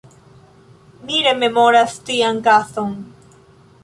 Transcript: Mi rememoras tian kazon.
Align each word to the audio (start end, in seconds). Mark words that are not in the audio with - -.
Mi 1.09 1.19
rememoras 1.27 1.95
tian 2.07 2.39
kazon. 2.49 2.97